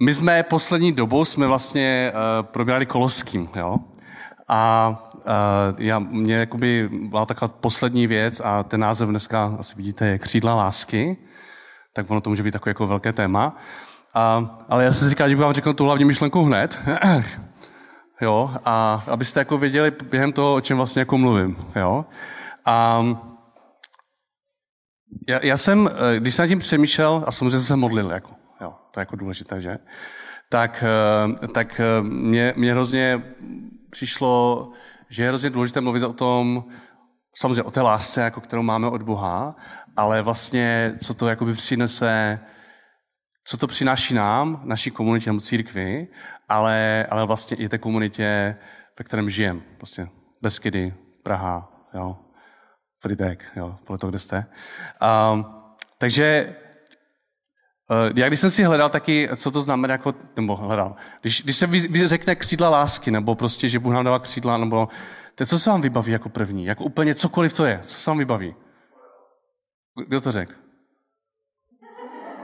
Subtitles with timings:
[0.00, 3.76] My jsme poslední dobou jsme vlastně uh, probírali Koloským, jo?
[4.48, 5.22] A uh,
[5.78, 10.54] já, mě jakoby byla taková poslední věc a ten název dneska asi vidíte je Křídla
[10.54, 11.16] lásky,
[11.92, 13.56] tak ono to může být takové jako velké téma.
[14.14, 16.78] A, ale já jsem si říkal, že bych vám řekl tu hlavní myšlenku hned.
[18.20, 21.56] jo, a abyste jako věděli během toho, o čem vlastně jako mluvím.
[21.76, 22.04] Jo.
[22.64, 23.04] A
[25.28, 28.30] já, já jsem, eh, když jsem nad tím přemýšlel, a samozřejmě jsem se modlil, jako,
[28.96, 29.78] to je jako důležité, že?
[30.48, 30.84] Tak,
[31.44, 33.22] eh, tak eh, mě, mě hrozně
[33.90, 34.70] přišlo,
[35.08, 36.64] že je hrozně důležité mluvit o tom,
[37.36, 39.56] samozřejmě o té lásce, jako kterou máme od Boha,
[39.96, 42.40] ale vlastně, co to jakoby přinese,
[43.44, 46.08] co to přináší nám, naší komunitě nebo církvi,
[46.48, 48.56] ale, ale vlastně i té komunitě,
[48.98, 49.62] ve kterém žijem.
[49.76, 50.08] Prostě
[50.42, 52.16] Beskydy, Praha, jo,
[53.02, 54.46] Fridek, jo, podle toho, kde jste.
[55.32, 55.46] Um,
[55.98, 56.56] takže
[58.16, 61.66] já když jsem si hledal taky, co to znamená, jako, nebo hledal, když, když se
[61.66, 64.88] vy, vy řekne křídla lásky, nebo prostě, že Bůh nám dává křídla, nebo
[65.34, 68.18] to, co se vám vybaví jako první, jako úplně cokoliv to je, co se vám
[68.18, 68.54] vybaví?
[70.06, 70.52] Kdo to řekl?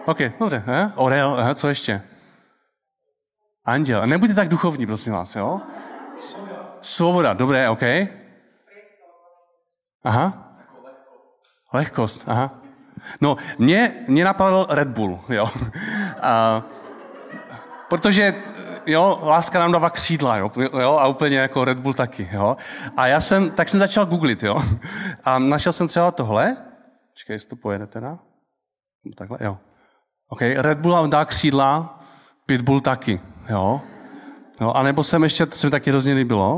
[0.04, 0.92] OK, dobře, he?
[0.94, 1.54] Orel, he?
[1.54, 2.02] co ještě?
[3.64, 4.06] Anděl.
[4.06, 5.60] Nebuďte tak duchovní, prosím vás, jo?
[6.80, 7.82] Svoboda, dobré, OK.
[10.04, 10.56] Aha.
[11.72, 12.61] Lehkost, aha.
[13.20, 15.48] No, mě, mě napadl Red Bull, jo.
[16.22, 16.62] A,
[17.88, 18.34] protože,
[18.86, 20.50] jo, láska nám dává křídla, jo,
[20.80, 22.56] jo, a úplně jako Red Bull taky, jo.
[22.96, 24.62] A já jsem, tak jsem začal googlit, jo.
[25.24, 26.56] A našel jsem třeba tohle.
[27.12, 28.18] Počkej, jestli to pojede teda.
[29.16, 29.58] Takhle, jo.
[30.28, 32.00] OK, Red Bull vám dá křídla,
[32.46, 33.80] Pitbull taky, jo.
[34.60, 36.56] jo a nebo jsem ještě, to se mi taky hrozně líbilo,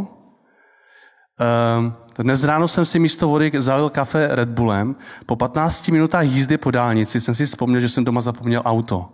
[1.78, 4.96] um, dnes ráno jsem si místo vody zalil kafe Red Bullem.
[5.26, 9.08] Po 15 minutách jízdy po dálnici jsem si vzpomněl, že jsem doma zapomněl auto.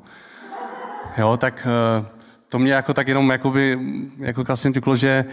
[1.18, 1.66] Jo, tak
[2.00, 2.06] uh,
[2.48, 3.78] to mě jako tak jenom jakoby,
[4.18, 5.24] jako krásně řeklo, že...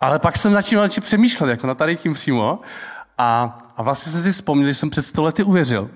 [0.00, 2.60] Ale pak jsem začal přemýšlet, jako na tady tím přímo.
[3.18, 5.90] A, a vlastně jsem si vzpomněl, že jsem před 100 lety uvěřil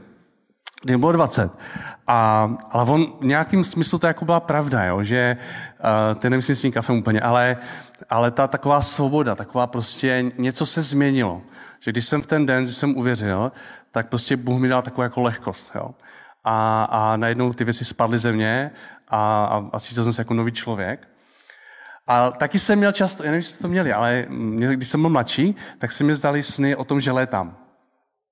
[0.82, 1.52] kdy bylo 20.
[2.06, 5.02] A, ale on v nějakým smyslu to jako byla pravda, jo?
[5.02, 7.56] že uh, to nemyslím s tím kafem úplně, ale,
[8.10, 11.42] ale ta taková svoboda, taková prostě něco se změnilo.
[11.80, 13.52] Že když jsem v ten den, když jsem uvěřil,
[13.90, 15.72] tak prostě Bůh mi dal takovou jako lehkost.
[15.74, 15.90] Jo?
[16.44, 18.70] A, a najednou ty věci spadly ze mě
[19.08, 21.08] a, a, a cítil jsem se jako nový člověk.
[22.06, 24.26] A taky jsem měl často, já nevím, jestli to měli, ale
[24.72, 27.61] když jsem byl mladší, tak se mi zdali sny o tom, že létám.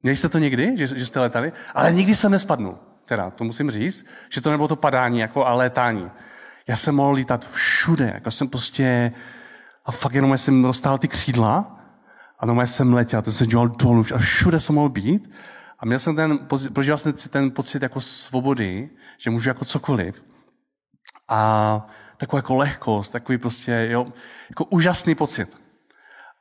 [0.03, 1.53] Měli jste to někdy, že, že jste letali?
[1.75, 2.78] Ale nikdy jsem nespadnul.
[3.05, 6.11] Teda, to musím říct, že to nebylo to padání, jako a létání.
[6.66, 9.12] Já jsem mohl lítat všude, jako jsem prostě,
[9.84, 11.81] a fakt jenom jsem dostal ty křídla,
[12.38, 15.31] a doma jsem letěl, to jsem dělal dolů a všude jsem mohl být.
[15.78, 16.38] A měl jsem ten,
[16.72, 20.22] prožíval jsem ten pocit jako svobody, že můžu jako cokoliv.
[21.28, 21.87] A
[22.17, 24.06] takovou jako lehkost, takový prostě, jo,
[24.50, 25.59] jako úžasný pocit.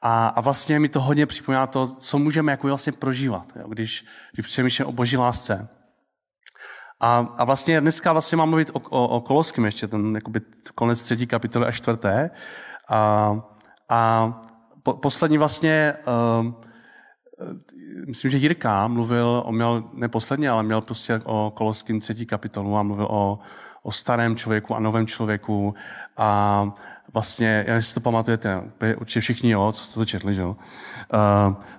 [0.01, 4.05] A, a vlastně mi to hodně připomíná to, co můžeme jako vlastně prožívat, jo, když,
[4.33, 5.69] když přemýšlím o boží lásce.
[6.99, 10.41] A, a vlastně dneska vlastně mám mluvit o, o, o Koloském ještě, ten jakoby
[10.75, 12.29] konec třetí kapitoly a čtvrté.
[12.89, 13.35] A,
[13.89, 14.33] a
[14.83, 15.93] po, poslední vlastně,
[16.41, 16.53] uh,
[18.07, 22.77] myslím, že Jirka mluvil, on měl, ne poslední, ale měl prostě o Koloském třetí kapitolu
[22.77, 23.39] a mluvil o,
[23.83, 25.75] o starém člověku a novém člověku
[26.17, 26.71] a
[27.13, 28.61] vlastně, já si to pamatujete,
[28.97, 30.55] určitě všichni, jo, co jste to četli, že jo,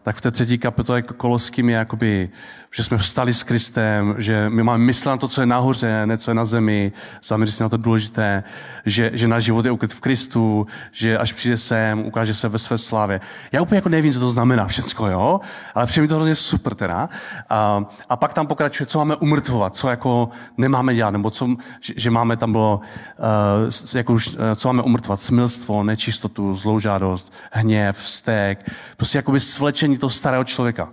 [0.03, 2.31] tak v té třetí kapitole Koloským je jakoby,
[2.75, 6.19] že jsme vstali s Kristem, že my máme myslet na to, co je nahoře, ne
[6.19, 6.93] co je na zemi,
[7.25, 8.45] zaměřit si na to důležité,
[8.87, 12.59] že, že náš život je ukryt v Kristu, že až přijde sem, ukáže se ve
[12.59, 13.21] své slávě.
[13.53, 15.41] Já úplně jako nevím, co to znamená všecko, jo,
[15.75, 17.09] ale přijde mi to hrozně super teda.
[17.09, 21.49] Uh, a pak tam pokračuje, co máme umrtvovat, co jako nemáme dělat, nebo co,
[21.81, 27.33] že, že máme tam bylo, uh, jako už, uh, co máme umrtvovat, smilstvo, nečistotu, zloužádost,
[27.53, 30.93] hněv, vztek, prostě jakoby svlečení toho starého člověka.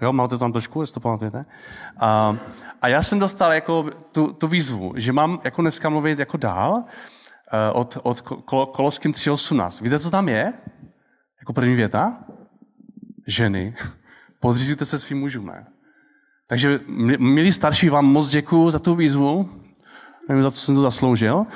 [0.00, 1.44] Jo, máte tam trošku, jestli to pamatujete?
[2.00, 2.36] A,
[2.82, 6.72] a já jsem dostal jako tu, tu výzvu, že mám jako dneska mluvit jako dál
[6.72, 6.84] uh,
[7.72, 8.20] od, od
[8.72, 9.82] Koloským 3.18.
[9.82, 10.52] Víte, co tam je?
[11.40, 12.18] Jako první věta?
[13.26, 13.74] Ženy,
[14.40, 15.66] podřízujte se svým mužům, ne?
[16.48, 16.80] Takže,
[17.18, 19.50] milí starší, vám moc děkuju za tu výzvu.
[20.28, 21.46] Nevím, za co jsem to zasloužil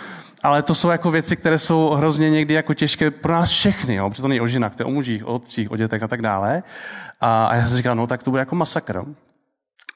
[0.42, 4.10] ale to jsou jako věci, které jsou hrozně někdy jako těžké pro nás všechny, jo?
[4.10, 6.22] protože to není o ženách, to je o mužích, o otcích, o dětech a tak
[6.22, 6.62] dále.
[7.20, 9.04] A, a já jsem říkal, no tak to bude jako masakr.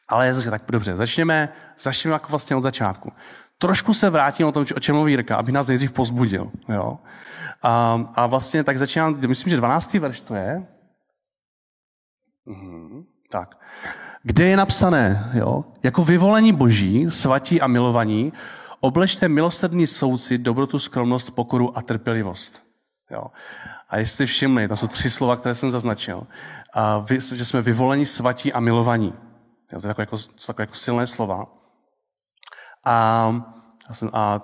[0.08, 1.48] Ale já jsem říkal, tak dobře, začněme,
[1.78, 3.12] začněme jako vlastně od začátku.
[3.58, 6.50] Trošku se vrátím o tom, o čem mluví Jirka, aby nás nejdřív pozbudil.
[6.68, 6.98] Jo?
[7.62, 9.94] A, a vlastně tak začínám, myslím, že 12.
[9.94, 10.66] verš to je.
[12.46, 13.58] Mhm, tak.
[14.22, 15.64] Kde je napsané, jo?
[15.82, 18.32] jako vyvolení boží, svatí a milovaní,
[18.84, 22.62] Obležte milosrdný soucit, dobrotu, skromnost, pokoru a trpělivost.
[23.10, 23.24] Jo.
[23.88, 26.26] A jestli všimli, to jsou tři slova, které jsem zaznačil,
[26.74, 29.14] a vy, že jsme vyvoleni, svatí a milovaní.
[29.72, 31.46] Jo, to je takové jako, takové jako silné slova.
[32.84, 32.96] A,
[34.12, 34.40] a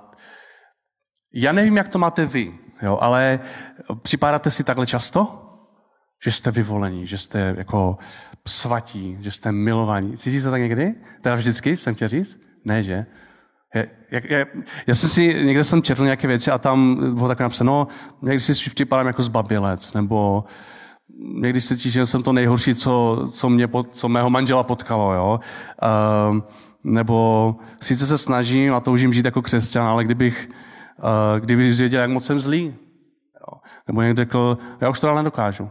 [1.32, 3.40] já nevím, jak to máte vy, jo, ale
[4.02, 5.44] připadáte si takhle často?
[6.25, 7.99] Že jste vyvolení, že jste jako
[8.46, 10.17] svatí, že jste milovaní.
[10.17, 10.94] Cítíte se tak někdy?
[11.20, 12.40] Teda vždycky, jsem chtěl říct?
[12.64, 13.06] Ne, že?
[13.75, 14.47] Je, je,
[14.87, 17.88] já jsem si, někde jsem četl nějaké věci a tam bylo tak napsáno,
[18.23, 20.44] no, někdy si připadám jako zbabilec, nebo
[21.41, 25.41] někdy se cítím, že jsem to nejhorší, co, co, mě, co mého manžela potkalo, jo.
[26.31, 26.41] Uh,
[26.85, 30.49] nebo sice se snažím a toužím žít jako křesťan, ale kdybych,
[30.99, 32.75] uh, kdybych věděl, jak moc jsem zlý,
[33.35, 33.59] jo.
[33.87, 35.71] nebo někdo řekl, já už to dál nedokážu.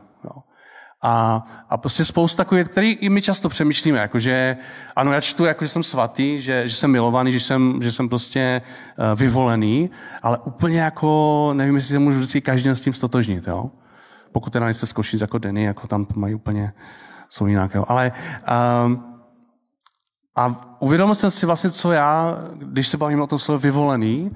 [1.02, 4.58] A, a prostě spoustu takových, který i my často přemýšlíme, jakože
[4.96, 8.10] ano, já čtu, jako, že jsem svatý, že, že jsem milovaný, že jsem, že jsem
[8.10, 8.62] prostě
[8.98, 9.90] uh, vyvolený,
[10.22, 13.72] ale úplně jako, nevím, jestli se můžu říct každý s tím stotožnit, jo.
[14.32, 16.74] Pokud teda nejste zkoušit jako Denny, jako tam mají úplně,
[17.30, 17.86] jsou jinak, jo.
[17.88, 18.12] Ale
[18.86, 19.18] um,
[20.36, 24.32] a uvědomil jsem si vlastně, co já, když se bavím o tom slovo vyvolený,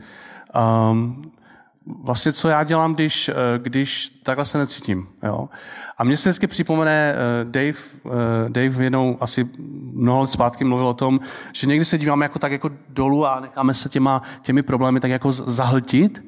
[0.92, 1.32] um,
[1.86, 5.08] vlastně co já dělám, když, eh, když takhle se necítím.
[5.24, 5.50] Jo?
[5.98, 9.50] A mně se vždycky připomene eh, Dave, eh, Dave jednou asi
[9.94, 11.20] mnoho let zpátky mluvil o tom,
[11.54, 15.12] že někdy se díváme jako tak jako dolů a necháme se těma, těmi problémy tak
[15.12, 16.24] jako zahltit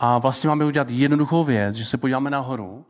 [0.00, 2.84] a vlastně máme udělat jednoduchou věc, že se podíváme nahoru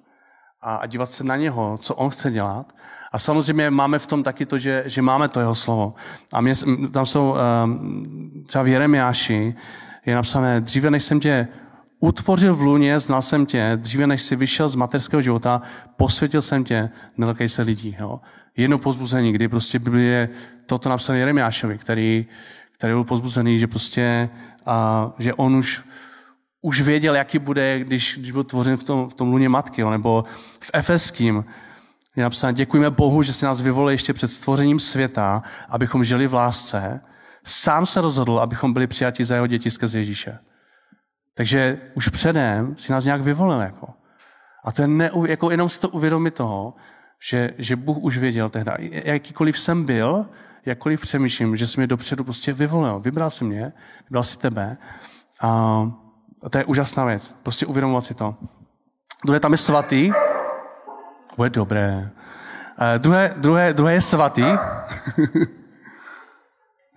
[0.63, 2.73] a, a dívat se na něho, co on chce dělat.
[3.13, 5.95] A samozřejmě máme v tom taky to, že, že máme to jeho slovo.
[6.33, 6.55] A mě,
[6.93, 7.37] tam jsou
[8.47, 9.55] třeba v Jeremiáši
[10.07, 11.49] je napsané, dříve než jsem tě
[12.01, 15.63] utvořil v luně, znal jsem tě, dříve než jsi vyšel z materského života,
[15.97, 17.97] posvětil jsem tě, nelekej se lidí.
[18.01, 18.21] Jo.
[18.57, 20.29] Jedno pozbuzení, kdy prostě Biblie
[20.67, 22.27] toto napsal Jeremiášovi, který,
[22.73, 24.29] který byl pozbuzený, že prostě,
[24.67, 25.83] a, že on už,
[26.61, 29.91] už věděl, jaký bude, když, když byl tvořen v tom, v tom luně matky, jo,
[29.91, 30.25] nebo
[30.61, 31.45] v Efeským,
[32.17, 36.35] je napsáno, děkujeme Bohu, že jsi nás vyvolil ještě před stvořením světa, abychom žili v
[36.35, 37.01] lásce.
[37.45, 40.39] Sám se rozhodl, abychom byli přijati za jeho děti skrze Ježíše.
[41.37, 43.61] Takže už předem si nás nějak vyvolil.
[43.61, 43.89] Jako.
[44.65, 46.75] A to je ne, jako jenom si to uvědomit toho,
[47.29, 50.27] že, že Bůh už věděl tehdy, jakýkoliv jsem byl,
[50.67, 53.01] jakkoliv přemýšlím, že jsi mě dopředu prostě vyvolil.
[53.01, 53.73] Vybral si mě,
[54.09, 54.77] vybral si tebe.
[55.41, 55.49] A,
[56.43, 57.37] a to je úžasná věc.
[57.43, 58.37] Prostě uvědomovat si to.
[59.25, 60.11] Druhé tam je svatý.
[61.37, 62.11] To je dobré.
[62.81, 64.43] Uh, druhé, druhé, druhé je svatý.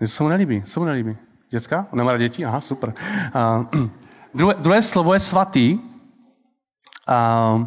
[0.05, 1.17] se mu nelíbí, se mu nelíbí.
[1.49, 1.87] Děcka?
[1.91, 2.45] On nemá děti?
[2.45, 2.93] Aha, super.
[3.35, 3.65] Uh,
[4.33, 5.79] Druhé, druhé slovo je svatý.
[7.07, 7.59] A,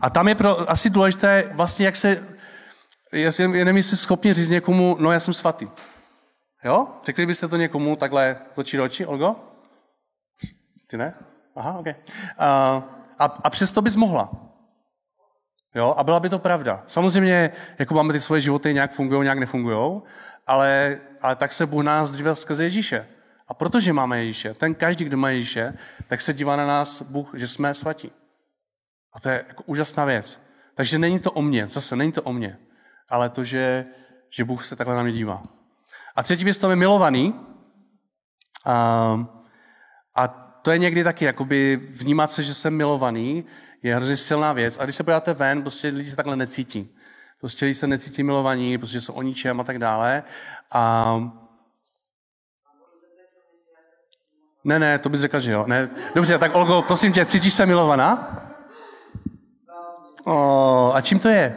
[0.00, 2.26] a tam je pro, asi důležité vlastně, jak se,
[3.12, 5.68] já nevím, jestli schopni říct někomu, no já jsem svatý.
[6.64, 6.88] Jo?
[7.04, 9.36] Řekli byste to někomu takhle oči do oči, Olgo?
[10.86, 11.14] Ty ne?
[11.56, 11.86] Aha, ok.
[12.38, 12.46] A,
[13.18, 14.30] a, a přesto bys mohla.
[15.74, 15.94] Jo?
[15.96, 16.82] A byla by to pravda.
[16.86, 20.00] Samozřejmě, jako máme ty svoje životy, nějak fungují, nějak nefungují,
[20.46, 23.06] ale, ale tak se Bůh nás dříve skrze Ježíše.
[23.48, 25.74] A protože máme Ježíše, ten každý, kdo má Ježíše,
[26.06, 28.12] tak se dívá na nás Bůh, že jsme svatí.
[29.12, 30.40] A to je jako úžasná věc.
[30.74, 32.58] Takže není to o mně, zase není to o mně,
[33.08, 33.86] ale to, že,
[34.30, 35.42] že Bůh se takhle na mě dívá.
[36.16, 37.34] A třetí věc, to je milovaný.
[38.64, 39.26] A,
[40.14, 40.28] a
[40.62, 43.44] to je někdy taky, jakoby vnímat se, že jsem milovaný,
[43.82, 44.78] je hrozně silná věc.
[44.78, 46.96] A když se podíváte ven, prostě lidi se takhle necítí.
[47.40, 50.22] Prostě lidi se necítí milovaní, protože jsou o ničem a tak dále.
[50.70, 51.14] A
[54.64, 55.64] Ne, ne, to bys řekl, že jo.
[55.66, 55.88] Ne.
[56.14, 58.38] Dobře, tak Olgo, prosím tě, cítíš se milovaná?
[60.24, 61.56] O, a čím to je?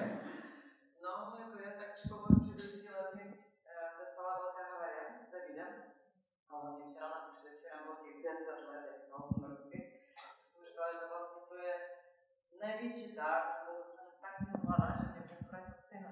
[12.86, 13.42] největší dar,
[13.88, 16.10] jsem tak milovaná, že mě poprvé syna.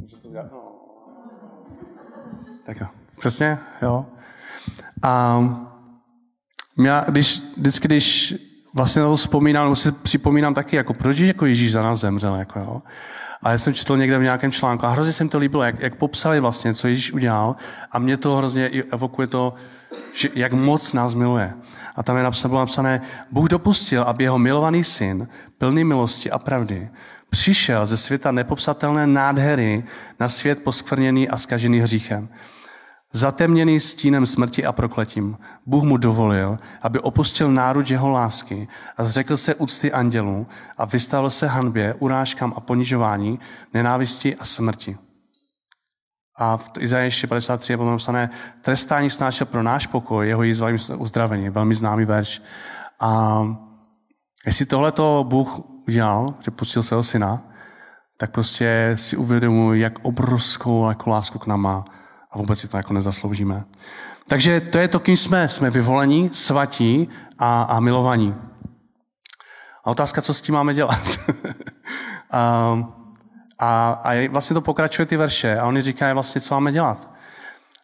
[0.00, 0.52] Může to udělat?
[0.52, 0.74] No.
[2.66, 2.86] Tak jo,
[3.18, 4.06] přesně, jo.
[5.02, 5.44] A
[6.84, 8.34] já, když, vždycky, když
[8.74, 12.34] vlastně na to vzpomínám, nebo si připomínám taky, jako proč jako Ježíš za nás zemřel,
[12.34, 12.82] jako jo.
[13.42, 15.80] A já jsem četl někde v nějakém článku a hrozně se mi to líbilo, jak,
[15.80, 17.56] jak popsali vlastně, co Ježíš udělal
[17.92, 19.54] a mě to hrozně evokuje to,
[20.14, 21.54] že, jak moc nás miluje.
[21.96, 23.00] A tam je napsané, bylo napsané,
[23.30, 25.28] Bůh dopustil, aby jeho milovaný syn,
[25.58, 26.88] plný milosti a pravdy,
[27.30, 29.84] přišel ze světa nepopsatelné nádhery
[30.20, 32.28] na svět poskvrněný a skažený hříchem.
[33.12, 39.36] Zatemněný stínem smrti a prokletím, Bůh mu dovolil, aby opustil národ jeho lásky a zřekl
[39.36, 40.46] se úcty andělů
[40.78, 43.38] a vystavil se hanbě, urážkám a ponižování,
[43.74, 44.98] nenávisti a smrti.
[46.36, 48.30] A v Izaješi 53 je potom napsané,
[48.62, 51.50] trestání snášel pro náš pokoj, jeho jízva uzdravení.
[51.50, 52.42] Velmi známý verš.
[53.00, 53.42] A
[54.46, 57.42] jestli tohle to Bůh udělal, že pustil svého syna,
[58.16, 61.84] tak prostě si uvědomuji, jak obrovskou jako lásku k nám má
[62.38, 63.64] vůbec si to jako nezasloužíme.
[64.28, 65.48] Takže to je to, kým jsme.
[65.48, 68.34] Jsme vyvolení, svatí a, a milovaní.
[69.84, 71.00] A otázka, co s tím máme dělat.
[72.30, 72.74] a,
[73.58, 77.08] a, a vlastně to pokračuje ty verše a oni říkají vlastně, co máme dělat.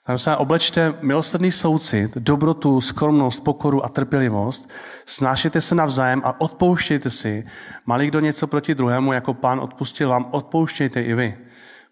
[0.06, 4.70] Tam se oblečte milosrdný soucit, dobrotu, skromnost, pokoru a trpělivost,
[5.06, 7.44] snášejte se navzájem a odpouštějte si.
[7.86, 11.38] Malý kdo něco proti druhému, jako pán odpustil vám, odpouštějte i vy.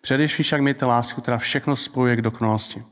[0.02, 2.84] Především však mějte lásku, která všechno spojuje k dokonalosti.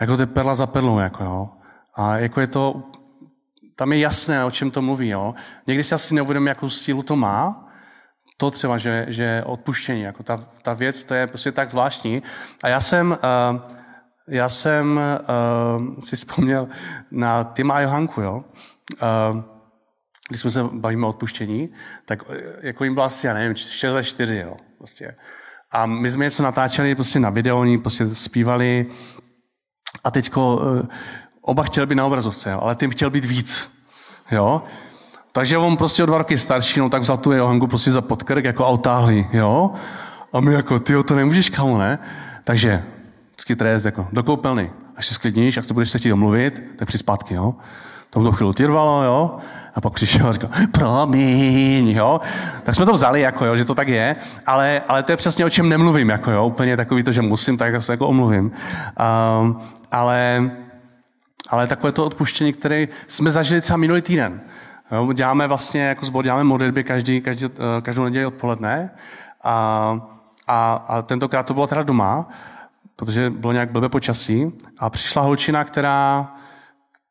[0.00, 1.48] Jako to je perla za perlou, jako jo.
[1.94, 2.82] A jako je to,
[3.76, 5.34] tam je jasné, o čem to mluví, jo.
[5.66, 7.68] Někdy si asi neuvědomím, jakou sílu to má,
[8.36, 12.22] to třeba, že, že odpuštění, jako ta, ta věc, to je prostě tak zvláštní.
[12.62, 13.60] A já jsem, uh,
[14.28, 16.68] já jsem uh, si vzpomněl
[17.10, 18.44] na Tima a Johanku, jo.
[19.32, 19.42] Uh,
[20.28, 21.72] když jsme se bavíme o odpuštění,
[22.06, 22.18] tak
[22.60, 24.56] jako jim bylo asi, já nevím, 6 za 4, jo.
[24.78, 25.16] Prostě.
[25.72, 28.86] A my jsme něco natáčeli prostě na video, oni prostě zpívali
[30.04, 30.86] a teďko uh,
[31.40, 33.70] oba chtěli být na obrazovce, ale tím chtěl být víc.
[34.30, 34.62] Jo?
[35.32, 38.44] Takže on prostě o dva roky starší, no tak vzal tu Johanku prostě za podkrk
[38.44, 39.70] jako autáhlý, jo?
[40.32, 41.98] A my jako, ty to nemůžeš, kamo, ne?
[42.44, 42.82] Takže,
[43.30, 44.70] vždycky trest, jako, do koupelny.
[44.96, 47.54] Až se sklidníš, až se budeš se chtít domluvit, tak při zpátky, jo?
[48.12, 49.36] To to chvíli trvalo, jo?
[49.74, 52.20] A pak přišel a říkal, promiň, jo?
[52.62, 54.16] Tak jsme to vzali, jako, jo, že to tak je,
[54.46, 56.46] ale, ale to je přesně o čem nemluvím, jako, jo?
[56.46, 58.52] Úplně takový to, že musím, tak se jako omluvím.
[59.40, 59.60] Um,
[59.92, 60.50] ale,
[61.48, 64.40] ale takové to odpuštění, které jsme zažili třeba minulý týden.
[64.92, 68.90] Jo, děláme vlastně, jako zbor, děláme modlitby každý, každý, eh, každou neděli odpoledne
[69.44, 69.98] a,
[70.46, 72.28] a, a tentokrát to bylo teda doma,
[72.96, 76.32] protože bylo nějak blbé počasí a přišla holčina, která,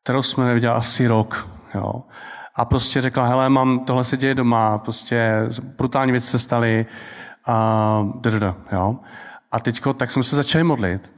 [0.02, 1.48] kterou jsme neviděli asi rok.
[1.74, 2.02] Jo.
[2.54, 6.86] A prostě řekla, hele, mám, tohle se děje doma, prostě brutální věci se staly
[7.46, 8.96] a, dada, jo.
[9.52, 11.12] a teďko, tak jsme se začali modlit.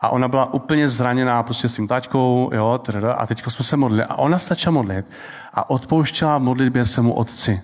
[0.00, 4.04] A ona byla úplně zraněná prostě svým taťkou, jo, trda, a teď jsme se modlili.
[4.04, 5.06] A ona se začala modlit
[5.54, 7.62] a odpouštěla modlitbě mu otci.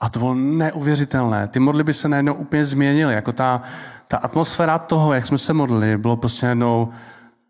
[0.00, 1.48] A to bylo neuvěřitelné.
[1.48, 3.14] Ty modlitby se najednou úplně změnily.
[3.14, 3.62] Jako ta,
[4.08, 6.92] ta atmosféra toho, jak jsme se modlili, bylo prostě najednou,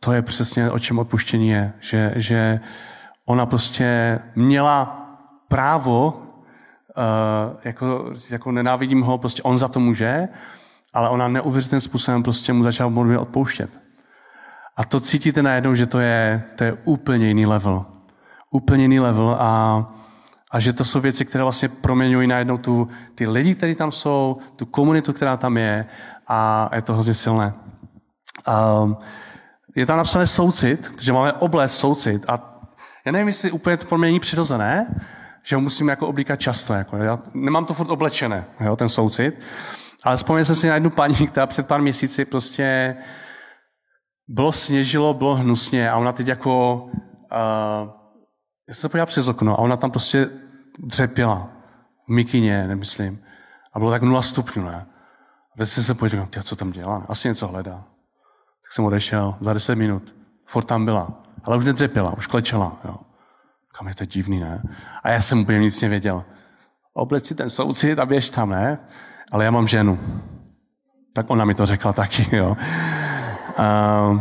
[0.01, 1.73] to je přesně o čem odpuštění je.
[1.81, 2.61] Že, že
[3.27, 5.07] ona prostě měla
[5.49, 10.29] právo, uh, jako, jako nenávidím ho, prostě on za to může,
[10.95, 13.71] ale ona neuvěřitelným způsobem prostě mu začala modlitbě odpouštět.
[14.77, 17.87] A to cítíte najednou, že to je, to je úplně jiný level.
[18.51, 19.85] Úplně jiný level a,
[20.51, 24.39] a že to jsou věci, které vlastně proměňují najednou tu, ty lidi, kteří tam jsou,
[24.57, 25.87] tu komunitu, která tam je
[26.29, 27.55] a je to hrozně silné.
[28.83, 28.97] Um,
[29.77, 32.61] je tam napsané soucit, že máme oblec soucit a
[33.07, 34.87] já nevím, jestli úplně to pro mě není přirozené,
[35.43, 36.75] že ho musím jako oblíkat často.
[36.75, 39.35] Jako, já nemám to furt oblečené, jo, ten soucit.
[40.05, 42.97] Ale vzpomněl jsem si na jednu paní, která před pár měsíci prostě
[44.29, 47.91] bylo sněžilo, bylo hnusně a ona teď jako, uh,
[48.69, 50.29] já jsem se podíval přes okno a ona tam prostě
[50.79, 51.51] dřepěla.
[52.09, 53.23] V mikině, nemyslím.
[53.75, 54.87] A bylo tak nula stupňů, ne?
[55.55, 57.07] A teď jsem se podíval, co tam dělá?
[57.09, 57.85] Asi něco hledá.
[58.71, 60.15] Tak jsem odešel za deset minut.
[60.47, 61.09] Fort tam byla.
[61.45, 62.77] Ale už nedřepěla, už klečela.
[62.85, 62.97] Jo.
[63.79, 64.63] Kam je to divný, ne?
[65.03, 66.25] A já jsem úplně nic nevěděl.
[66.95, 68.79] Oblec si ten soucit a běž tam, ne?
[69.31, 69.99] ale já mám ženu.
[71.13, 72.57] Tak ona mi to řekla taky, jo.
[73.59, 74.21] Uh,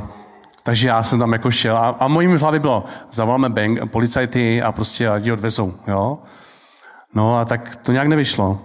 [0.64, 4.72] takže já jsem tam jako šel a, a mojím hlavě bylo, zavoláme bank, policajty a
[4.72, 6.20] prostě ji odvezou, jo.
[7.14, 8.62] No a tak to nějak nevyšlo.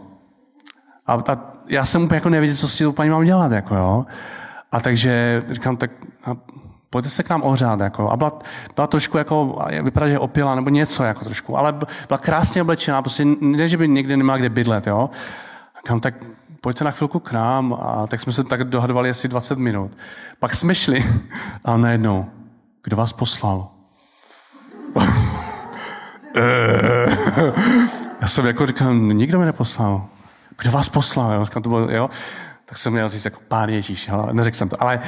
[1.06, 1.38] A, a
[1.68, 4.06] já jsem úplně jako nevěděl, co s tím paní mám dělat, jako jo.
[4.74, 5.90] A takže říkám, tak
[6.24, 6.36] a
[6.90, 8.10] pojďte se k nám ohřát, jako.
[8.10, 8.38] A byla,
[8.74, 11.72] byla trošku jako, vypadá, že opila, nebo něco, jako trošku, ale
[12.08, 15.10] byla krásně oblečená, prostě ne, že by nikdy neměla kde bydlet, jo.
[15.76, 16.14] Říkám, tak
[16.60, 17.74] pojďte na chvilku k nám.
[17.74, 19.96] A tak jsme se tak dohadovali asi 20 minut.
[20.38, 21.04] Pak jsme šli
[21.64, 22.26] a najednou,
[22.82, 23.68] kdo vás poslal?
[28.20, 30.06] Já jsem jako říkal, nikdo mě neposlal.
[30.58, 31.32] Kdo vás poslal?
[31.32, 31.44] Jo?
[31.44, 32.10] Říkám, to bylo, jo?
[32.64, 34.28] Tak jsem měl říct jako pán Ježíš, jo?
[34.32, 34.82] neřekl jsem to.
[34.82, 35.00] Ale,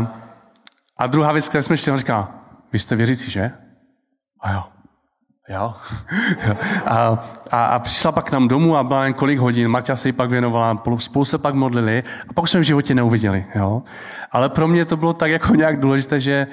[0.00, 0.06] uh,
[0.96, 2.28] a druhá věc, která jsme šli, on říká,
[2.72, 3.52] vy jste věřící, že?
[4.40, 4.64] A jo.
[5.50, 5.74] Jo?
[6.86, 6.96] a,
[7.50, 10.12] a, a, přišla pak k nám domů a byla jen kolik hodin, Maťa se jí
[10.12, 13.46] pak věnovala, spolu se pak modlili a pak jsme v životě neuviděli.
[13.54, 13.82] Jo?
[14.30, 16.46] Ale pro mě to bylo tak jako nějak důležité, že,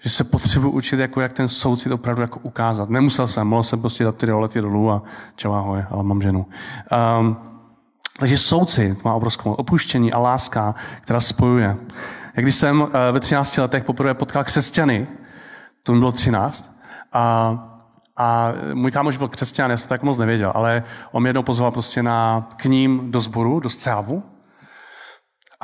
[0.00, 2.90] že se potřebuji učit, jako jak ten soucit opravdu jako ukázat.
[2.90, 5.02] Nemusel jsem, mohl jsem prostě dát ty rolety dolů a
[5.36, 6.46] čau ahoj, ale mám ženu.
[7.20, 7.51] Um,
[8.18, 11.76] takže soucit má obrovskou opuštění a láska, která spojuje.
[12.34, 15.06] jak když jsem ve 13 letech poprvé potkal křesťany,
[15.84, 16.76] to mi bylo 13,
[17.12, 17.54] a,
[18.16, 21.70] a můj kámoš byl křesťan, já jsem tak moc nevěděl, ale on mě jednou pozval
[21.70, 24.22] prostě na, k ním do sboru, do scávu,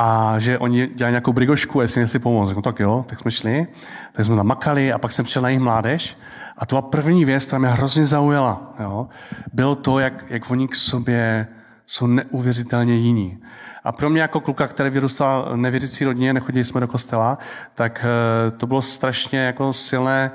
[0.01, 2.55] a že oni dělají nějakou brigošku, jestli si pomoct.
[2.55, 3.67] No tak jo, tak jsme šli,
[4.13, 6.19] tak jsme tam makali a pak jsem přišel na jejich mládež
[6.59, 8.75] a to byla první věc, která mě hrozně zaujala.
[8.81, 9.09] Jo.
[9.53, 11.47] Bylo to, jak, jak oni k sobě
[11.89, 13.41] jsou neuvěřitelně jiní.
[13.85, 17.39] A pro mě jako kluka, který vyrůstal nevěřící rodině, nechodili jsme do kostela,
[17.75, 20.31] tak eh, to bylo strašně jako silné,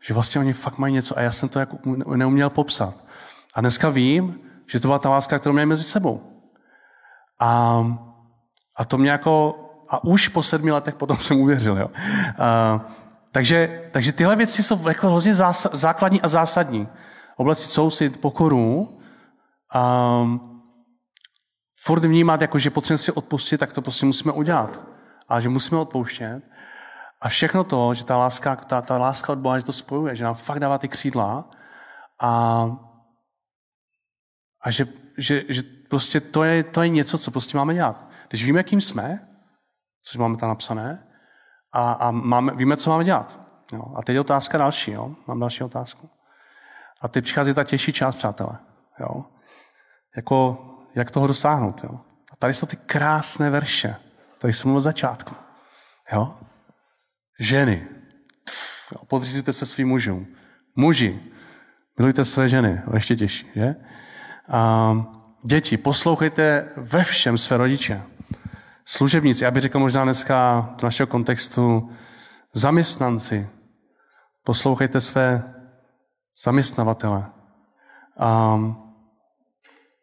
[0.00, 1.78] že vlastně oni fakt mají něco a já jsem to jako
[2.16, 2.94] neuměl popsat.
[3.54, 6.42] A dneska vím, že to byla ta láska, kterou měli mezi sebou.
[7.40, 7.84] A
[8.78, 9.56] a to mě jako,
[9.88, 11.90] a už po sedmi letech potom jsem uvěřil, jo.
[12.38, 12.80] A,
[13.32, 15.34] takže, takže tyhle věci jsou jako hrozně
[15.72, 16.88] základní a zásadní.
[17.36, 18.98] Oblasti soucit, pokoru,
[19.74, 20.22] a
[21.88, 24.80] furt vnímat, jako, že potřebujeme si odpustit, tak to prostě musíme udělat.
[25.28, 26.42] A že musíme odpouštět.
[27.20, 30.24] A všechno to, že ta láska, ta, ta láska od Boha, že to spojuje, že
[30.24, 31.50] nám fakt dává ty křídla
[32.20, 32.30] a,
[34.60, 34.86] a že,
[35.18, 37.96] že, že prostě to je, to je něco, co prostě máme dělat.
[38.28, 39.28] Když víme, kým jsme,
[40.04, 41.08] což máme tam napsané,
[41.72, 43.40] a, a máme, víme, co máme dělat.
[43.72, 43.84] Jo.
[43.96, 44.90] A teď je otázka další.
[44.92, 45.14] Jo.
[45.26, 46.10] Mám další otázku.
[47.00, 48.58] A teď přichází ta těžší část, přátelé.
[49.00, 49.24] Jo.
[50.16, 51.84] Jako, jak toho dosáhnout.
[51.84, 52.00] Jo.
[52.32, 53.96] A tady jsou ty krásné verše.
[54.38, 55.34] Tady jsem od začátku.
[56.12, 56.34] Jo.
[57.40, 57.88] Ženy.
[59.06, 60.26] Podřízujte se svým mužům.
[60.76, 61.20] Muži.
[61.98, 62.82] Milujte své ženy.
[62.94, 63.50] Ještě těžší.
[63.54, 63.74] Že?
[64.48, 64.94] A,
[65.44, 68.02] děti, poslouchejte ve všem své rodiče.
[68.84, 71.90] Služebníci, já bych řekl možná dneska do našeho kontextu,
[72.54, 73.48] zaměstnanci,
[74.44, 75.54] poslouchejte své
[76.44, 77.26] zaměstnavatele.
[78.54, 78.94] Um,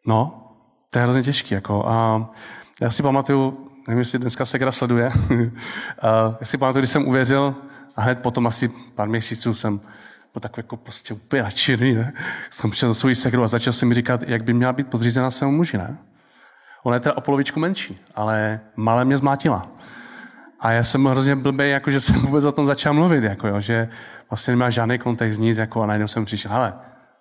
[0.06, 0.45] no,
[0.96, 1.54] to je hrozně těžké.
[1.54, 1.88] Jako.
[1.88, 2.26] A
[2.80, 5.10] já si pamatuju, nevím, jestli dneska se kdo sleduje,
[6.40, 7.54] já si pamatuju, když jsem uvěřil
[7.96, 9.78] a hned potom asi pár měsíců jsem
[10.32, 12.12] byl takový jako prostě úplně nadšený, ne?
[12.50, 15.30] Jsem přišel za svou sekru a začal jsem mi říkat, jak by měla být podřízena
[15.30, 15.96] svému muži, ne?
[16.82, 19.68] Ona je teda o polovičku menší, ale malé mě zmátila.
[20.60, 23.60] A já jsem hrozně blbý, jako, že jsem vůbec o tom začal mluvit, jako, jo,
[23.60, 23.88] že
[24.30, 26.74] vlastně nemá žádný kontext, nic, jako, a najednou jsem přišel, ale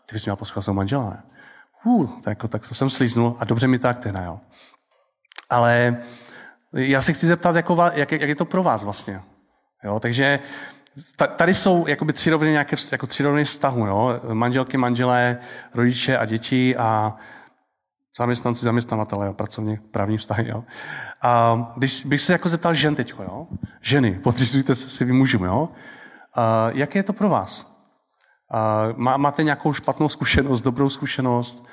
[0.05, 1.23] ty bys měl poslouchat svého manžela, ne?
[1.85, 4.39] Uh, tak, jako, tak to jsem slíznul a dobře mi tak teda, jo.
[5.49, 5.97] Ale
[6.73, 9.21] já se chci zeptat, jako, jak, jak, je to pro vás vlastně.
[9.83, 10.39] Jo, takže
[11.35, 14.19] tady jsou jakoby tři roviny nějaké jako tři roviny vztahu, jo?
[14.33, 15.37] manželky, manželé,
[15.73, 17.15] rodiče a děti a
[18.17, 20.47] zaměstnanci, zaměstnavatele, jo, pracovně právní vztahy.
[20.47, 20.63] Jo.
[21.21, 23.47] A když bych se jako zeptal žen teď, jo,
[23.81, 25.69] ženy, podřizujte se si vy mužům, jo,
[26.35, 27.74] a jak je to pro vás?
[28.95, 31.67] Má, máte nějakou špatnou zkušenost, dobrou zkušenost?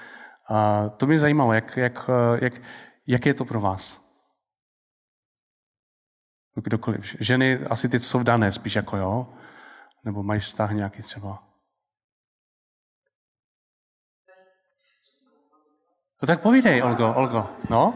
[0.96, 2.62] To mě zajímalo, jak, jak, jak,
[3.06, 4.02] jak je to pro vás?
[6.54, 7.16] Kdokoliv.
[7.20, 9.34] Ženy, asi ty, co jsou vdané, spíš jako jo,
[10.04, 11.42] nebo mají vztah nějaký třeba.
[16.22, 17.50] No tak povídej, Olgo, Olgo.
[17.70, 17.94] No?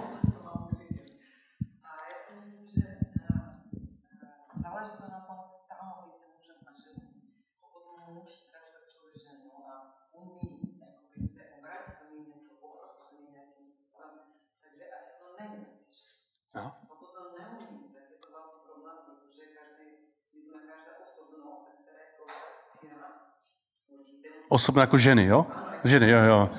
[24.49, 25.47] Osobně jako ženy, jo?
[25.85, 26.51] Ženy, jo, jo.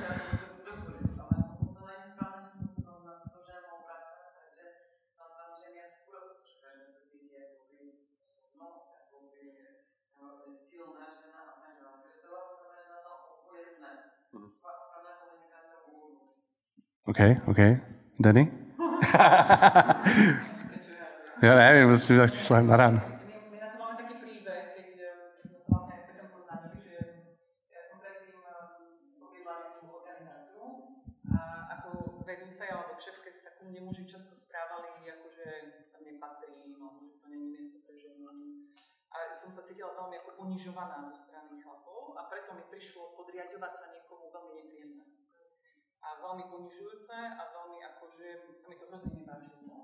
[17.08, 17.58] OK, OK.
[18.20, 18.52] Danny?
[21.42, 23.17] Já nevím, prostě tak přišla na ráno.
[48.68, 49.80] Sa mi to hrozne nepáčilo.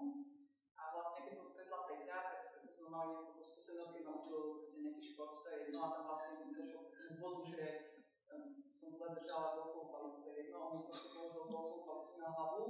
[0.76, 4.76] A vlastne keď som stretla Peťa, tak sme mali nejakú skúsenosť, keď ma učil proste
[4.84, 7.63] nejaký šport, to je jedno a tam vlastne mi došlo k bodu, že
[8.84, 12.67] zle držala golfovú palicu, to je jedno, on mi proste položil golfovú palicu na hlavu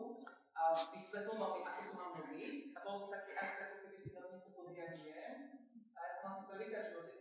[0.54, 0.62] a
[0.94, 2.54] vysvetloval mi, ako to mám robiť.
[2.78, 5.22] A bolo to také, ako keby si vás niekto podriaduje.
[5.98, 7.14] A ja som vlastne prvýkrát v živote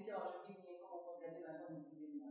[0.00, 2.30] cítila, že byť niekomu podriadené to nepríjemné.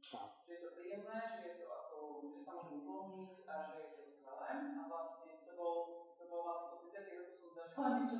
[0.00, 1.98] Že je to príjemné, že je to ako,
[2.32, 4.50] že sa môžem uvoľniť a že je to skvelé.
[4.56, 5.74] A vlastne to bol,
[6.16, 8.16] to bol vlastne po 30 rokoch som zažila niečo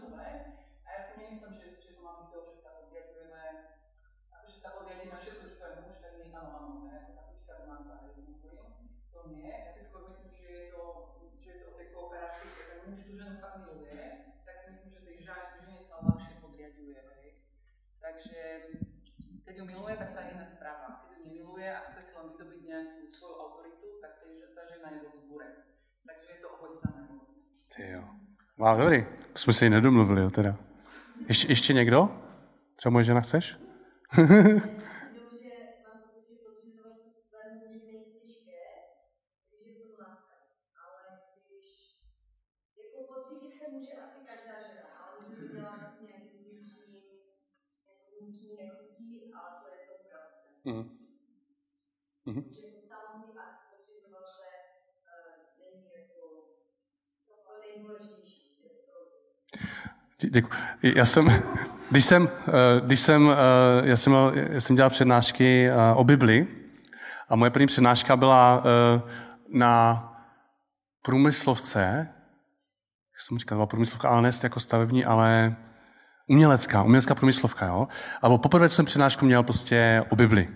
[9.20, 9.52] to nie.
[9.52, 10.82] Ja si skôr myslím, že je to,
[11.44, 14.00] že je to o tej kooperácii, keď ten muž tú ženu fakt miluje,
[14.48, 17.00] tak si myslím, že tej žene sa ľahšie podriaduje.
[18.00, 18.40] Takže
[19.44, 21.04] keď ju miluje, tak sa inak správa.
[21.04, 24.12] Keď ju nemiluje a chce si len vydobiť nejakú svoju autoritu, tak
[24.56, 25.48] tá žena je vo vzbure.
[26.06, 27.02] Takže je to obojstranné.
[27.76, 28.02] Ty jo.
[28.58, 29.06] Wow, dobrý.
[29.34, 30.56] Jsme se nedomluvili, jo, teda.
[31.28, 32.08] Ještě, ještě někdo?
[32.76, 33.56] Co moje žena chceš?
[50.66, 50.88] Mm-hmm.
[52.26, 52.44] Mm-hmm.
[60.30, 60.56] Děkuji.
[60.82, 61.28] Já jsem,
[61.90, 66.04] když jsem, eh, když jsem, eh, já jsem, měl, já jsem dělal přednášky eh, o
[66.04, 66.46] Bibli
[67.28, 68.64] a moje první přednáška byla
[69.52, 70.06] na
[71.02, 72.08] průmyslovce,
[73.12, 75.56] jak jsem říkal, byla průmyslovka, ale ne jako stavební, ale
[76.30, 77.88] umělecká, umělecká průmyslovka, jo.
[78.22, 80.48] A poprvé jsem přednášku měl prostě o Bibli.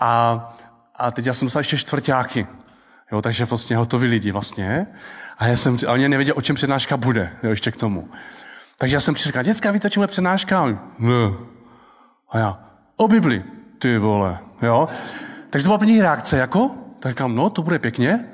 [0.00, 0.40] A,
[0.96, 2.46] a teď já jsem dostal ještě čtvrtáky,
[3.12, 4.86] jo, takže vlastně hotoví lidi vlastně.
[5.38, 8.08] A já jsem, a oni nevěděli, o čem přednáška bude, jo, ještě k tomu.
[8.78, 10.66] Takže já jsem přišel říkal, děcka, víte, čemu je přednáška?
[10.98, 11.32] Ne.
[12.30, 12.58] A já,
[12.96, 13.44] o Bibli,
[13.78, 14.88] ty vole, jo.
[15.50, 16.70] Takže to byla první reakce, jako?
[17.00, 18.24] Tak říkám, no, to bude pěkně.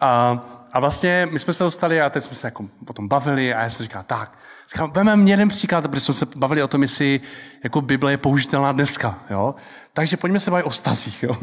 [0.00, 0.38] A,
[0.72, 3.70] a vlastně my jsme se dostali a teď jsme se jako potom bavili a já
[3.70, 4.38] jsem říkal, tak,
[4.74, 7.20] říkám, vememe jeden příklad, protože jsme se bavili o tom, jestli
[7.64, 9.54] jako Bible je použitelná dneska, jo.
[9.92, 11.36] Takže pojďme se bavit o stazích, jo.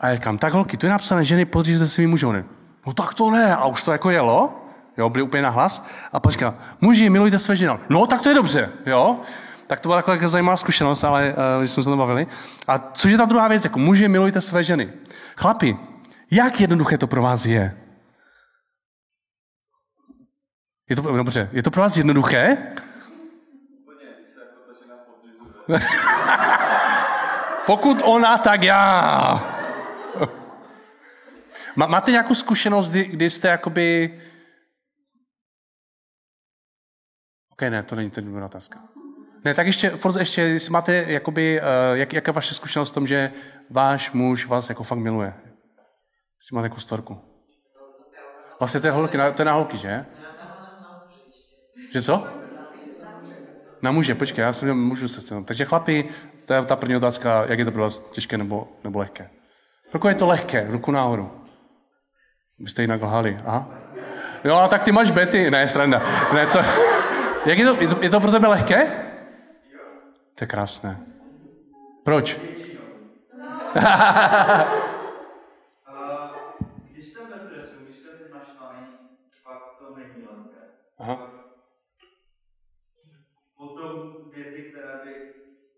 [0.00, 2.44] A já říkám, tak holky, tu je napsané, ženy podřízete svým mužům.
[2.86, 4.58] No tak to ne, a už to jako jelo.
[4.98, 5.86] Jo, byli úplně nahlas.
[6.12, 7.78] A pak říká, muži, milujte své ženy.
[7.88, 9.20] No, tak to je dobře, jo.
[9.66, 12.26] Tak to byla taková zajímavá zkušenost, ale uh, jsme se to bavili.
[12.68, 14.88] A což je ta druhá věc, jako muži, milujte své ženy.
[15.36, 15.76] Chlapi,
[16.30, 17.76] jak jednoduché to pro vás je?
[20.90, 22.56] Je to, dobře, je to pro vás jednoduché?
[27.66, 29.58] Pokud ona, tak já.
[31.76, 34.20] Máte nějakou zkušenost, kdy, kdy jste jakoby
[37.52, 38.78] OK, ne, to není ten dobrá otázka.
[39.44, 43.06] Ne, tak ještě, Forza, ještě, jestli máte, jakoby, uh, jak, jaká vaše zkušenost v tom,
[43.06, 43.32] že
[43.70, 45.34] váš muž vás jako fakt miluje?
[46.40, 47.20] Jestli máte jako storku.
[48.60, 50.06] Vlastně to je, holky, to je na holky, že?
[51.92, 52.26] Že co?
[53.82, 55.44] Na muže, počkej, já jsem můžu se scenou.
[55.44, 56.08] Takže chlapi,
[56.44, 59.30] to je ta první otázka, jak je to pro vás těžké nebo, nebo lehké.
[59.90, 60.66] Proč je to lehké?
[60.68, 61.30] Ruku nahoru.
[62.58, 63.38] Byste jinak lhali.
[63.44, 63.68] Aha.
[64.44, 65.50] Jo, tak ty máš bety.
[65.50, 66.02] Ne, sranda.
[66.34, 66.58] Ne, co?
[67.46, 68.86] Jak je to, je to, je to pro tebe lehké?
[70.34, 71.00] To je krásné.
[72.04, 72.40] Proč?
[76.90, 78.86] když jsem ve stresu, když jsem naštvaný,
[79.44, 80.60] pak to není lehké.
[80.98, 81.32] Aha.
[83.56, 85.14] Potom věci, které by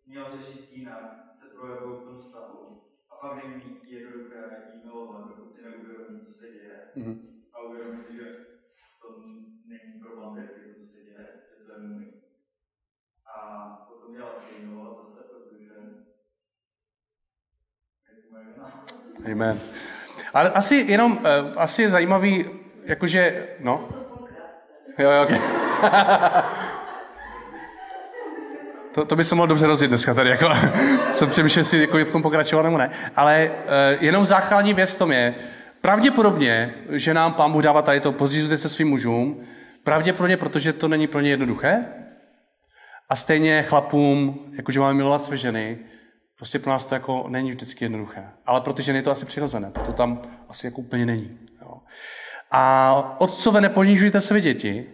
[0.07, 2.83] měl řešit jinak, se projevují v tom stavu.
[3.11, 4.37] A pak není jednoduché
[4.75, 6.81] jí milovat, dokud si neuvědomí, co se děje.
[6.97, 7.19] Mm-hmm.
[7.53, 8.25] A uvědomí si, že
[9.03, 9.21] to
[9.67, 12.13] není problém, je to, co se děje, že to je můj.
[13.37, 13.39] A
[13.89, 15.71] potom měla milovat zase, protože je
[18.23, 18.85] to moje žena.
[19.33, 19.61] Amen.
[20.35, 21.23] Ale asi jenom, uh,
[21.57, 22.51] asi je zajímavý,
[22.85, 23.89] jakože, no.
[24.99, 25.41] Jo, jo, okay.
[28.95, 30.49] to, to by se mohlo dobře rozjet dneska tady, jako,
[31.13, 32.91] jsem přemýšlel, jestli jako v tom pokračovat nebo ne.
[33.17, 35.35] Ale uh, jenom základní věc tom je,
[35.81, 39.41] pravděpodobně, že nám pán Bůh dává tady to, podřízujte se svým mužům,
[39.85, 41.85] pravděpodobně, protože to není pro ně jednoduché,
[43.09, 45.79] a stejně chlapům, jakože máme milovat své ženy,
[46.37, 48.31] prostě pro nás to jako není vždycky jednoduché.
[48.47, 51.39] Ale pro ty ženy je to asi přirozené, to tam asi jako úplně není.
[51.63, 51.81] Jo.
[52.51, 54.87] A otcové neponižujte své děti,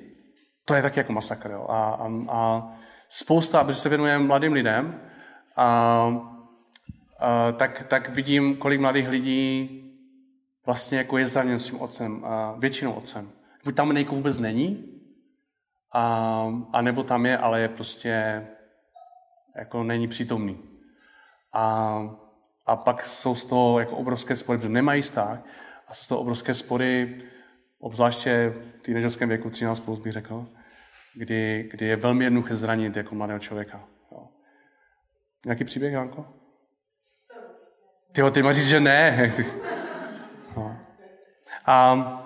[0.64, 1.50] to je taky jako masakr.
[1.50, 1.66] Jo.
[1.68, 2.72] A, a, a
[3.12, 5.00] spousta, protože se věnujeme mladým lidem,
[5.56, 5.66] a,
[7.18, 9.76] a, tak, tak vidím, kolik mladých lidí
[10.66, 13.30] vlastně jako je zraněn svým otcem, a většinou otcem.
[13.64, 14.84] Buď tam nejko vůbec není,
[15.92, 18.46] a, a nebo tam je, ale je prostě
[19.56, 20.58] jako není přítomný.
[21.52, 22.02] A,
[22.66, 25.38] a pak jsou z toho jako obrovské spory, protože nemají vztah,
[25.88, 27.22] a jsou z toho obrovské spory,
[27.78, 30.46] obzvláště v teenagerském věku, 13 plus bych řekl,
[31.14, 33.84] kdy, kdy je velmi jednoduché zranit jako mladého člověka.
[34.12, 34.28] Jo.
[35.44, 36.26] Nějaký příběh, Janko?
[38.12, 39.32] Ty ty máš říct, že ne.
[40.56, 40.78] no.
[41.66, 42.16] A,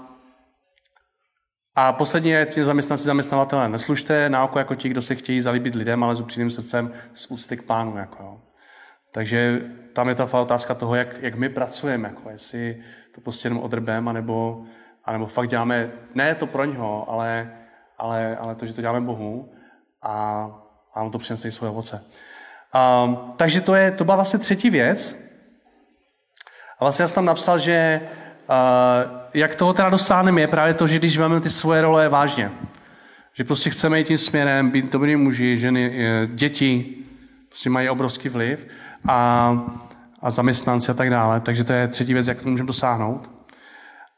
[1.75, 3.69] a poslední je ti zaměstnanci, zaměstnavatele.
[3.69, 7.31] Neslužte na oko jako ti, kdo se chtějí zalíbit lidem, ale s upřímným srdcem z
[7.31, 7.97] úcty k pánu.
[7.97, 8.41] Jako, jo.
[9.13, 9.61] Takže
[9.93, 12.83] tam je ta otázka toho, jak, jak my pracujeme, jako jestli
[13.15, 14.65] to prostě jenom odrbeme, anebo,
[15.05, 17.53] anebo fakt děláme, ne to pro něho, ale,
[17.99, 19.53] ale, ale to, že to děláme Bohu
[20.03, 20.13] a,
[20.95, 22.05] a on to přinese svoje ovoce.
[23.05, 25.25] Um, takže to, je, to byla vlastně třetí věc.
[26.79, 28.01] A vlastně já jsem tam napsal, že
[28.49, 32.51] uh, jak toho teda dosáhneme, je právě to, že když vezmeme ty svoje role vážně.
[33.33, 36.97] Že prostě chceme jít tím směrem, být dobrý muži, ženy, děti,
[37.49, 38.69] prostě mají obrovský vliv
[39.09, 39.53] a,
[40.23, 41.41] a zaměstnanci a tak dále.
[41.41, 43.34] Takže to je třetí věc, jak to můžeme dosáhnout.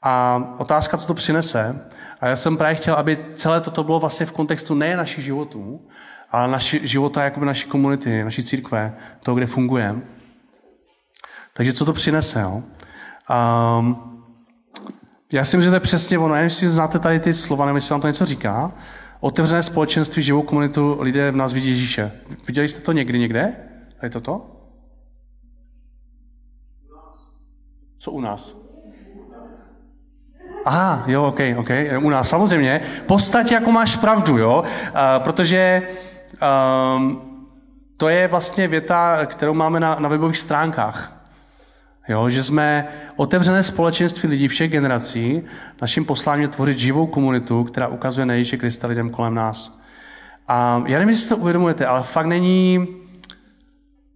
[0.02, 1.86] A otázka, co to přinese.
[2.20, 5.88] A já jsem právě chtěl, aby celé toto bylo vlastně v kontextu ne našich životů,
[6.30, 10.02] ale naši, života jako naší komunity, naší církve, toho, kde fungujeme.
[11.52, 12.40] Takže co to přinese?
[12.40, 12.62] Jo?
[13.78, 14.12] Um,
[15.32, 16.34] já si myslím, že to je přesně ono.
[16.34, 18.72] Nevím, jestli znáte tady ty slova, nevím, jestli vám to něco říká.
[19.20, 22.12] Otevřené společenství, živou komunitu, lidé v nás vidí Ježíše.
[22.46, 23.56] Viděli jste to někdy někde?
[24.00, 24.52] A je to to?
[27.98, 28.65] Co u nás?
[30.66, 32.80] Aha, jo, ok, ok, u nás samozřejmě.
[33.06, 35.82] Podstatě jako máš pravdu, jo, uh, protože
[36.96, 37.22] um,
[37.96, 41.12] to je vlastně věta, kterou máme na, na webových stránkách.
[42.08, 45.42] Jo, že jsme otevřené společenství lidí všech generací,
[45.82, 49.80] naším posláním je tvořit živou komunitu, která ukazuje na Ježíše Krista lidem kolem nás.
[50.48, 52.86] A já nevím, jestli to uvědomujete, ale fakt není,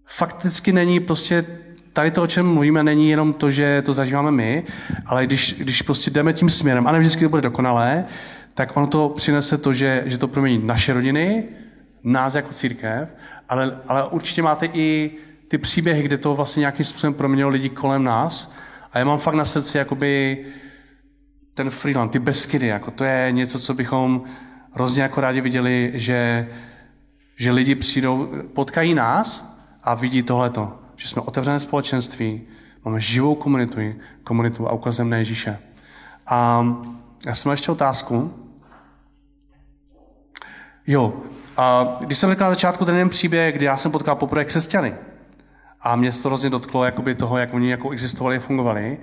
[0.05, 1.45] fakticky není prostě
[1.93, 4.63] tady to, o čem mluvíme, není jenom to, že to zažíváme my,
[5.05, 8.05] ale když, když prostě jdeme tím směrem, a ne vždycky to bude dokonalé,
[8.53, 11.43] tak ono to přinese to, že, že to promění naše rodiny,
[12.03, 13.15] nás jako církev,
[13.49, 15.11] ale, ale určitě máte i
[15.47, 18.53] ty příběhy, kde to vlastně nějakým způsobem proměnilo lidi kolem nás.
[18.93, 20.37] A já mám fakt na srdci jakoby
[21.53, 24.23] ten freeland, ty beskydy, jako to je něco, co bychom
[24.71, 26.47] hrozně jako rádi viděli, že,
[27.35, 32.41] že lidi přijdou, potkají nás a vidí tohleto, že jsme otevřené společenství,
[32.85, 33.77] máme živou komunitu,
[34.23, 35.59] komunitu a ukazujeme na Ježíše.
[36.27, 36.65] A
[37.25, 38.33] já jsem měl ještě otázku.
[40.87, 41.13] Jo,
[41.57, 44.95] a když jsem řekl na začátku ten jeden příběh, kdy já jsem potkal poprvé křesťany,
[45.81, 48.97] a mě se to hrozně dotklo jakoby toho, jak oni jako existovali a fungovali.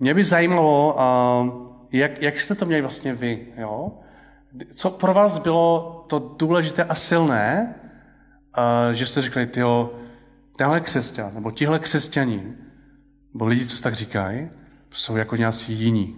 [0.00, 0.96] Mě by zajímalo,
[1.92, 3.46] jak, jak jste to měli vlastně vy.
[3.56, 3.92] Jo?
[4.74, 7.74] Co pro vás bylo to důležité a silné,
[8.92, 9.94] že jste řekli, tyjo,
[10.60, 12.54] tenhle křesťan, nebo tihle křesťaní,
[13.34, 14.48] nebo lidi, co tak říkají,
[14.90, 16.16] jsou jako nějací jiní.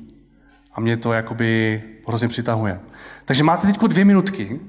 [0.73, 2.81] A mě to jakoby hrozně přitahuje.
[3.25, 4.61] Takže máte teď dvě minutky,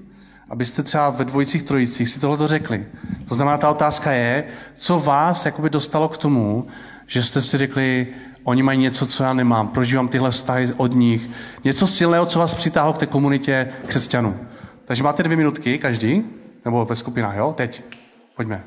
[0.49, 2.85] abyste třeba ve dvojicích, trojicích si tohle řekli.
[3.27, 6.67] To znamená, ta otázka je, co vás jakoby dostalo k tomu,
[7.07, 8.07] že jste si řekli,
[8.43, 11.29] oni mají něco, co já nemám, prožívám tyhle vztahy od nich.
[11.63, 14.39] Něco silného, co vás přitáhlo k té komunitě křesťanů.
[14.85, 16.23] Takže máte dvě minutky každý,
[16.65, 17.53] nebo ve skupinách, jo?
[17.57, 17.83] Teď.
[18.35, 18.63] Pojďme.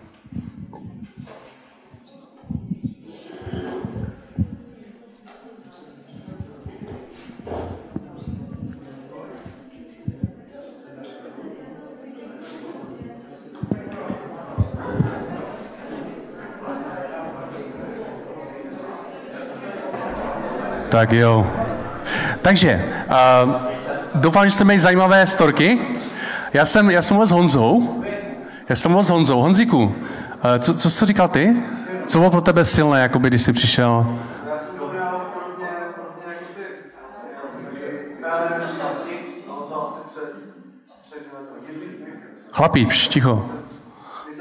[20.97, 21.47] Tak jo.
[22.43, 22.85] Takže,
[23.45, 23.53] uh,
[24.15, 25.79] doufám, že jste měli zajímavé storky.
[26.53, 28.05] Já jsem, já jsem mluvil s Honzou.
[28.69, 29.41] Já jsem mluvil s Honzou.
[29.41, 29.93] Honziku, uh,
[30.59, 31.57] co, co jsi říkal ty?
[32.07, 34.19] Co bylo pro tebe silné, jakoby, když jsi přišel?
[42.53, 43.51] Chlapí, pš, ticho.
[44.27, 44.37] Když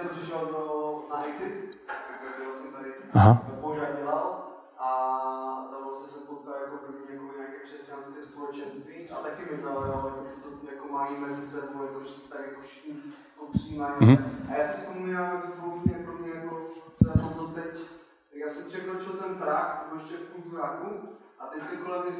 [13.79, 13.99] Aha.
[13.99, 14.19] Mm-hmm.
[14.49, 15.51] A já si vzpomínám, jak to
[16.05, 16.55] pro mě jako
[17.05, 17.71] za to teď,
[18.29, 20.87] tak já jsem překročil ten prach, to ještě v kulturáku,
[21.39, 22.15] a teď se kolem mě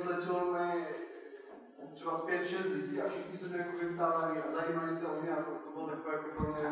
[1.80, 5.32] mi třeba 5-6 lidí a všichni se mě jako vyptávali a zajímali se o mě
[5.32, 6.70] a to, to bylo takové jako pro mě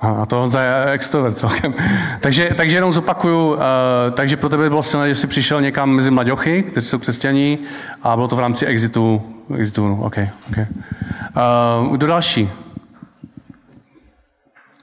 [0.00, 1.74] a to Honza je extrovert celkem.
[2.20, 3.60] takže, takže jenom zopakuju, uh,
[4.14, 7.58] takže pro tebe bylo silné, že jsi přišel někam mezi mladěchy, kteří jsou křesťaní,
[8.02, 9.22] a bylo to v rámci exitu.
[9.58, 10.66] exitu no, okay, okay.
[11.80, 12.50] Uh, kdo další?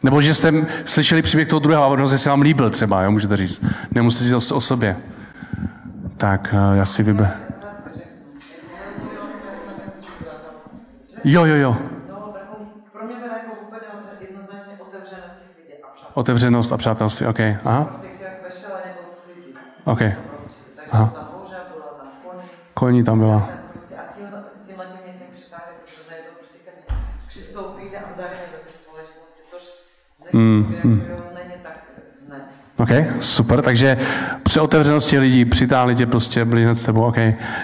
[0.05, 3.37] Nebo že jste slyšeli příběh toho druhého a hrozně se vám líbil třeba, jo, můžete
[3.37, 3.65] říct.
[3.91, 4.97] Nemusíte říct o, sobě.
[6.17, 7.31] Tak, uh, já si vybe.
[11.23, 11.77] Jo, jo, jo.
[16.13, 17.39] Otevřenost a přátelství, OK.
[17.65, 17.89] Aha.
[19.85, 20.01] OK.
[20.91, 21.13] Aha.
[22.73, 23.64] Koní tam byla.
[30.35, 31.01] Mm, mm.
[32.79, 33.97] OK, super, takže
[34.43, 37.17] při otevřenosti lidí přitáhli tě prostě, byli hned s tebou, OK.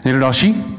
[0.06, 0.78] Někdo další?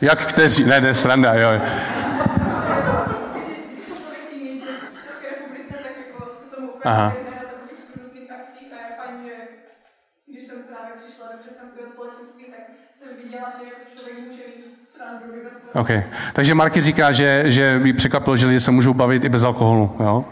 [0.00, 0.64] Jak kteří?
[0.64, 1.48] Ne, ne, sranda, jo.
[6.84, 7.12] Aha.
[10.26, 12.60] když jsem právě přišla do křesťanského společenství, tak
[12.98, 14.70] jsem viděla, že jako člověk může mít
[15.74, 15.90] OK.
[16.32, 19.96] Takže Marky říká, že, že by překvapilo, že lidé se můžou bavit i bez alkoholu.
[20.00, 20.24] Jo?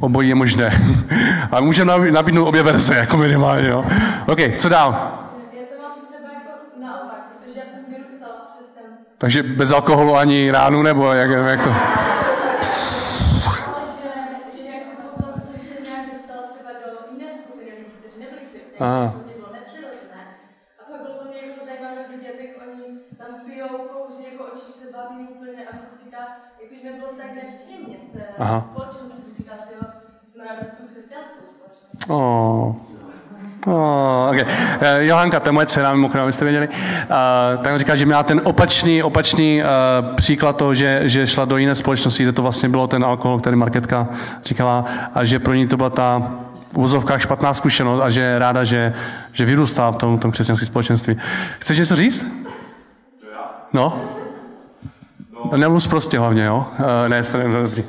[0.00, 0.70] Obojí je možné.
[1.50, 3.68] A můžeme nabídnout obě verze, jako minimálně.
[3.68, 3.84] Jo?
[4.26, 5.12] OK, co dál?
[9.18, 11.74] Takže bez alkoholu ani ránu, nebo jak, jak to?
[18.78, 19.25] Aha.
[26.60, 28.68] Říká, jakož mi bylo tak nepříjemně v té Aha.
[28.70, 29.52] společnosti, říká,
[30.32, 30.44] jsme
[30.78, 32.12] tom křesťanskou společnosti.
[32.12, 32.74] Oh.
[33.68, 34.42] Oh, okay.
[34.42, 36.68] Uh, Johanka, to je moje dcera, mimochodem, abyste věděli.
[36.68, 36.74] Uh,
[37.62, 41.74] tak říká, že měla ten opačný, opačný uh, příklad toho, že, že šla do jiné
[41.74, 44.08] společnosti, kde to vlastně bylo ten alkohol, který Marketka
[44.44, 46.32] říkala, a že pro ní to byla ta
[46.74, 48.92] v úzovkách špatná zkušenost a že je ráda, že,
[49.32, 51.16] že vyrůstá v tom, tom křesťanském společenství.
[51.58, 52.26] Chceš něco říct?
[53.72, 54.00] No?
[55.52, 55.56] No.
[55.56, 56.66] Nemluv prostě hlavně, jo?
[56.78, 57.84] Uh, ne, jsem dobrý.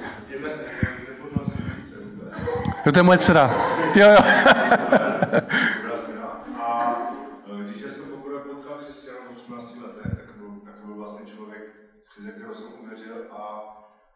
[2.86, 3.56] Jo, to je moje dcera.
[3.96, 4.18] Jo, jo.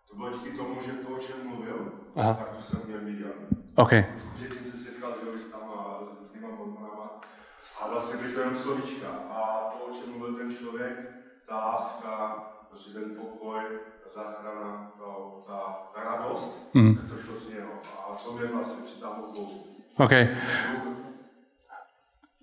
[0.09, 2.33] To bylo díky tomu, že to, o čem mluvil, Aha.
[2.33, 3.31] tak to jsem měl viděl.
[3.75, 4.05] Okay.
[8.01, 9.07] vlastně byly to jenom slovíčka.
[9.07, 11.11] A to, o čem mluvil ten člověk,
[11.47, 13.61] ta láska, prostě ten pokoj,
[14.03, 15.05] ta záchrana, ta,
[15.47, 15.59] ta,
[15.95, 16.95] ta radost, mm.
[16.95, 17.69] to šlo z něho.
[17.97, 19.65] A to mě vlastně přitáhlo k Bohu.
[19.97, 20.11] OK.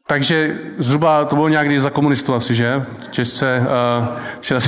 [0.07, 2.83] Takže zhruba to bylo nějak za komunistů asi, že?
[3.11, 3.67] Češce,
[4.01, 4.63] uh,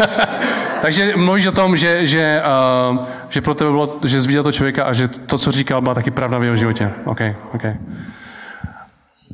[0.82, 2.42] Takže mluvíš o tom, že, že,
[2.90, 5.82] uh, že pro tebe bylo, že jsi viděl to člověka a že to, co říkal,
[5.82, 6.92] byla taky pravda v jeho životě.
[7.04, 7.20] OK,
[7.54, 7.62] OK.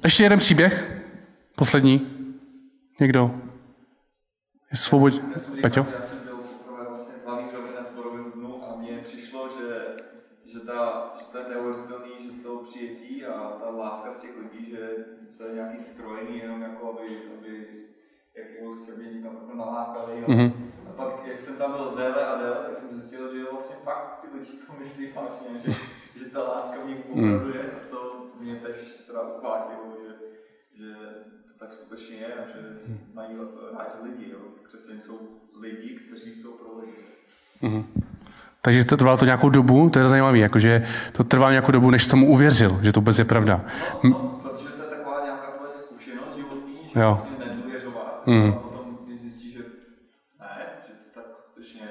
[0.05, 1.03] Ještě jeden příběh,
[1.57, 2.07] poslední.
[3.01, 3.31] Někdo?
[4.75, 5.13] Svobod...
[5.63, 5.87] Peťo?
[5.97, 6.37] Já jsem byl
[6.89, 9.97] vlastně hlavní na zborovém dnu a mně přišlo, že,
[10.53, 14.71] že, ta, že to je neuvěřitelný, že to přijetí a ta láska z těch lidí,
[14.71, 14.91] že
[15.39, 17.07] to je nějaký strojený jenom jako, aby,
[17.39, 17.67] aby
[18.37, 20.25] jak prostě mě někam jako nalákali.
[20.27, 20.53] Mm-hmm.
[20.89, 24.21] A pak, jak jsem tam byl déle a déle, tak jsem zjistil, že vlastně fakt
[24.21, 25.73] ty lidi to myslí vážně, že,
[26.19, 30.15] že ta láska mě opravdu je a to mě tež teda uchvátilo, že,
[30.73, 30.97] že
[31.59, 32.99] tak skutečně je že hmm.
[33.15, 33.29] mají
[33.79, 34.33] rádi lidi.
[34.33, 34.39] Jo.
[34.63, 35.19] Křesťané jsou
[35.61, 36.93] lidi, kteří jsou pro lidi.
[37.63, 37.85] Mm-hmm.
[38.63, 42.07] Takže to trvalo to nějakou dobu, to je zajímavé, jakože to trvalo nějakou dobu, než
[42.07, 43.61] tomu uvěřil, že to vůbec je pravda.
[44.05, 47.15] No, no, protože to je taková nějaká tvoje zkušenost životní, že jo.
[47.15, 48.49] vlastně nedůvěřovat mm.
[48.49, 49.59] a potom zjistíš, že
[50.41, 51.89] ne, že to tak skutečně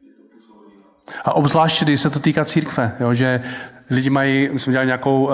[0.00, 0.72] je to působí.
[1.24, 3.42] A obzvláště, když se to týká církve, jo, že
[3.90, 5.32] lidi mají, my jsme dělali nějakou, uh,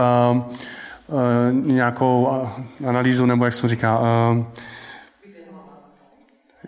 [1.53, 2.29] nějakou
[2.89, 4.45] analýzu, nebo jak se říká, uh,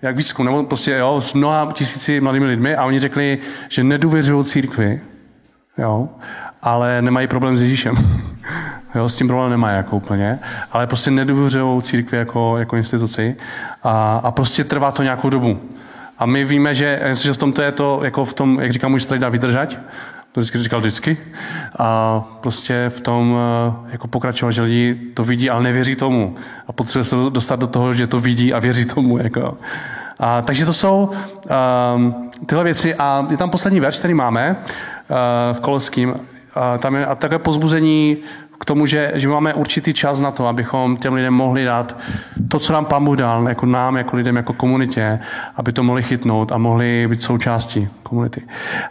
[0.02, 4.44] jak výzkum, nebo prostě jo, s mnoha tisíci mladými lidmi a oni řekli, že nedůvěřují
[4.44, 5.00] církvi,
[5.78, 6.08] jo,
[6.62, 7.94] ale nemají problém s Ježíšem.
[8.94, 10.38] jo, s tím problém nemají jako úplně,
[10.72, 13.36] ale prostě nedůvěřují církvi jako, jako instituci
[13.82, 15.60] a, a prostě trvá to nějakou dobu.
[16.18, 18.88] A my víme, že, že v tom to je to, jako v tom, jak říká
[18.88, 19.78] můj strejda, vydržať,
[20.32, 21.16] to vždycky říkal vždycky.
[21.78, 23.36] A prostě v tom
[23.86, 26.36] eh, jako pokračovat, že lidi to vidí, ale nevěří tomu.
[26.66, 29.18] A potřebuje se dostat do toho, že to vidí a věří tomu.
[29.18, 29.58] Jako.
[30.18, 31.10] A, takže to jsou
[31.96, 32.94] um, tyhle věci.
[32.94, 35.16] A je tam poslední verš, který máme uh,
[35.56, 36.14] v Koleským.
[36.54, 38.16] A tam je a takové pozbuzení
[38.60, 41.96] k tomu, že, že máme určitý čas na to, abychom těm lidem mohli dát
[42.48, 45.18] to, co nám Pán Bůh dal, jako nám, jako lidem, jako komunitě,
[45.56, 48.42] aby to mohli chytnout a mohli být součástí komunity.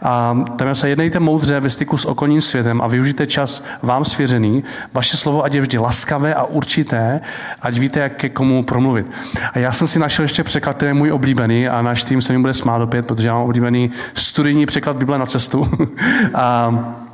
[0.02, 4.64] A tam se jednejte moudře ve styku s okolním světem a využijte čas vám svěřený.
[4.94, 7.22] Vaše slovo ať je vždy laskavé a určité,
[7.62, 9.06] ať víte, jak ke komu promluvit.
[9.54, 12.34] A já jsem si našel ještě překlad, který je můj oblíbený a náš tým se
[12.34, 15.70] mi bude smát opět, protože já mám oblíbený studijní překlad Bible na cestu.
[16.34, 17.09] a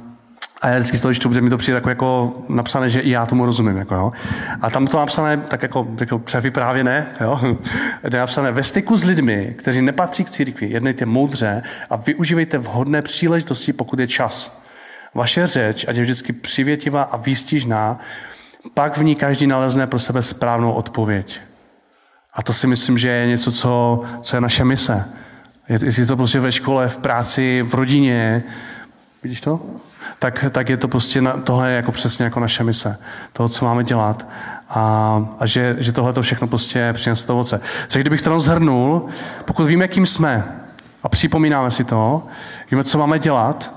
[0.62, 3.10] a já vždycky z toho čtu, protože mi to přijde jako, jako napsané, že i
[3.10, 3.78] já tomu rozumím.
[3.78, 4.12] Jako, jo.
[4.62, 7.39] A tam to napsané tak jako, jako převyprávěné, jo.
[8.03, 13.01] je napsané ve styku s lidmi, kteří nepatří k církvi, jednejte moudře a využívejte vhodné
[13.01, 14.62] příležitosti, pokud je čas.
[15.14, 17.99] Vaše řeč, ať je vždycky přivětivá a výstižná,
[18.74, 21.41] pak v ní každý nalezne pro sebe správnou odpověď.
[22.34, 25.06] A to si myslím, že je něco, co, co je naše mise.
[25.70, 28.43] Jestli je to prostě ve škole, v práci, v rodině,
[29.24, 29.62] vidíš to?
[30.20, 32.97] Tak, tak je to prostě, na, tohle je jako přesně jako naše mise.
[33.34, 34.28] Toho, co máme dělat.
[34.70, 37.61] A, a že, že tohle to všechno prostě přinese to ovoce.
[37.82, 39.05] Takže kdybych to zhrnul,
[39.45, 40.43] pokud víme, kým jsme
[41.03, 42.24] a připomínáme si to,
[42.72, 43.72] víme, co máme dělat,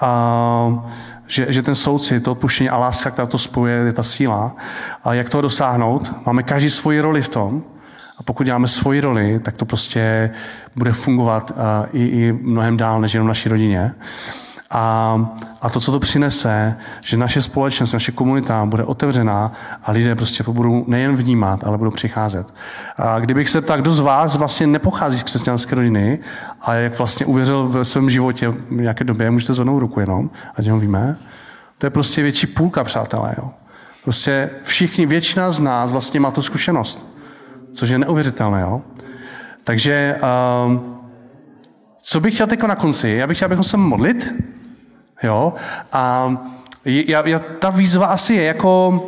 [0.00, 0.84] a,
[1.26, 4.56] že, že ten soucit, to odpuštění a láska, která to spojuje, je ta síla.
[5.04, 6.14] A jak toho dosáhnout?
[6.26, 7.62] Máme každý svoji roli v tom.
[8.18, 10.30] A pokud děláme svoji roli, tak to prostě
[10.76, 11.52] bude fungovat
[11.92, 13.94] i, i mnohem dál, než jenom naší rodině.
[14.70, 15.16] A,
[15.62, 19.52] a to, co to přinese, že naše společnost, naše komunita bude otevřená
[19.82, 22.54] a lidé prostě budou nejen vnímat, ale budou přicházet.
[22.96, 26.18] A kdybych se ptal, kdo z vás vlastně nepochází z křesťanské rodiny
[26.60, 30.64] a jak vlastně uvěřil ve svém životě v nějaké době, můžete zvednout ruku jenom, ať
[30.64, 31.16] jenom víme.
[31.78, 33.34] To je prostě větší půlka, přátelé.
[33.38, 33.50] Jo.
[34.04, 37.06] Prostě všichni, většina z nás vlastně má tu zkušenost,
[37.72, 38.60] což je neuvěřitelné.
[38.60, 38.82] Jo.
[39.64, 40.20] Takže
[40.66, 40.96] um,
[42.02, 43.08] co bych chtěl teď na konci?
[43.08, 44.34] Já bych chtěl, abychom se modlit,
[45.22, 45.54] Jo?
[45.92, 46.36] A
[46.84, 49.02] já, já, ta výzva asi je jako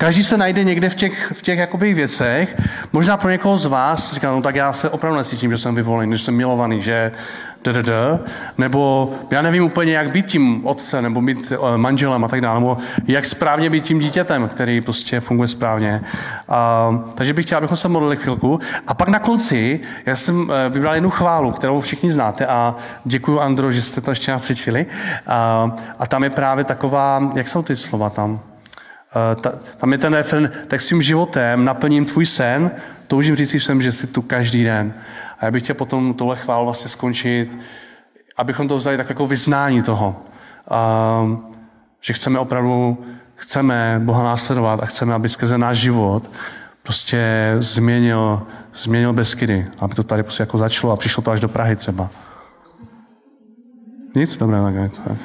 [0.00, 2.56] Každý se najde někde v těch, v těch jakoby věcech.
[2.92, 6.16] Možná pro někoho z vás říká, no tak já se opravdu necítím, že jsem vyvolený,
[6.16, 7.12] že jsem milovaný, že
[7.64, 7.90] ddd,
[8.58, 12.60] nebo já nevím úplně, jak být tím otcem, nebo být eh, manželem a tak dále,
[12.60, 16.02] nebo jak správně být tím dítětem, který prostě funguje správně.
[16.48, 18.60] A, takže bych chtěl, abychom se modlili chvilku.
[18.86, 22.74] A pak na konci, já jsem eh, vybral jednu chválu, kterou všichni znáte a
[23.04, 24.86] děkuji Andro, že jste to ještě nacvičili.
[25.26, 28.40] A, a tam je právě taková, jak jsou ty slova tam?
[29.10, 32.70] Eh, ta, tam je ten refren, tak svým životem naplním tvůj sen,
[33.06, 34.94] toužím říct všem, že jsi tu každý den.
[35.38, 37.58] A já bych chtěl potom tohle chvál vlastně skončit,
[38.36, 40.22] abychom to vzali tak jako vyznání toho.
[40.70, 41.38] Uh,
[42.00, 43.04] že chceme opravdu,
[43.34, 46.30] chceme Boha následovat a chceme, aby skrze náš život
[46.82, 48.42] prostě změnil,
[48.74, 49.66] změnil Beskydy.
[49.78, 52.10] Aby to tady prostě jako začalo a přišlo to až do Prahy třeba.
[54.14, 54.36] Nic?
[54.36, 54.58] Dobré,
[55.04, 55.16] tak.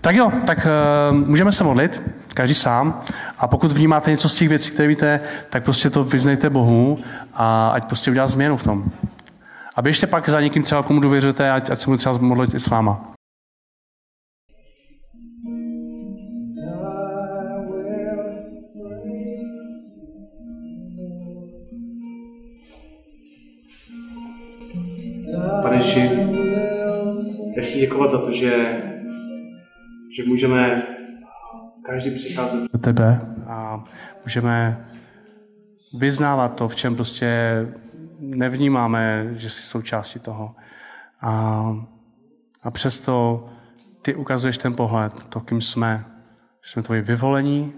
[0.00, 0.66] Tak jo, tak
[1.10, 2.02] uh, můžeme se modlit,
[2.34, 3.02] každý sám.
[3.38, 5.20] A pokud vnímáte něco z těch věcí, které víte,
[5.50, 6.98] tak prostě to vyznejte Bohu
[7.34, 8.84] a ať prostě udělá změnu v tom.
[9.76, 12.60] Aby ještě pak za někým třeba, komu důvěřujete, ať, ať se budu třeba modlit i
[12.60, 13.06] s váma.
[25.62, 26.10] Pane Ježi,
[27.56, 28.80] já chci děkovat za to, že
[30.16, 30.82] že můžeme
[31.86, 33.84] každý přicházet do tebe a
[34.24, 34.86] můžeme
[35.98, 37.66] vyznávat to, v čem prostě
[38.18, 40.54] nevnímáme, že jsi součástí toho.
[41.20, 41.64] A,
[42.62, 43.46] a přesto
[44.02, 46.04] ty ukazuješ ten pohled, to, kým jsme.
[46.64, 47.72] Že jsme tvoji vyvolení,